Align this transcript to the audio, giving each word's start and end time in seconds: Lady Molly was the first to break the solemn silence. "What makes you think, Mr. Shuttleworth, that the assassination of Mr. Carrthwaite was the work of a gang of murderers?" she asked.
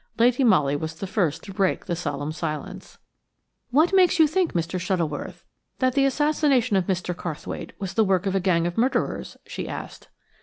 Lady 0.17 0.43
Molly 0.43 0.75
was 0.75 0.95
the 0.95 1.05
first 1.05 1.43
to 1.43 1.53
break 1.53 1.85
the 1.85 1.95
solemn 1.95 2.31
silence. 2.31 2.97
"What 3.69 3.93
makes 3.93 4.17
you 4.17 4.25
think, 4.25 4.53
Mr. 4.53 4.79
Shuttleworth, 4.79 5.45
that 5.77 5.93
the 5.93 6.05
assassination 6.05 6.75
of 6.75 6.87
Mr. 6.87 7.13
Carrthwaite 7.15 7.73
was 7.77 7.93
the 7.93 8.03
work 8.03 8.25
of 8.25 8.33
a 8.33 8.39
gang 8.39 8.65
of 8.65 8.79
murderers?" 8.79 9.37
she 9.45 9.67
asked. 9.69 10.07